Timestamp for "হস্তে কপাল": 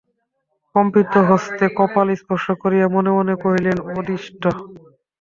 1.29-2.07